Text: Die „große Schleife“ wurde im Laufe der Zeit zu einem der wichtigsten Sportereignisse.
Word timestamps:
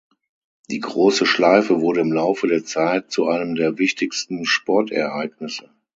Die 0.71 0.79
„große 0.79 1.27
Schleife“ 1.27 1.79
wurde 1.79 1.99
im 1.99 2.11
Laufe 2.11 2.47
der 2.47 2.65
Zeit 2.65 3.11
zu 3.11 3.27
einem 3.27 3.53
der 3.53 3.77
wichtigsten 3.77 4.45
Sportereignisse. 4.47 5.69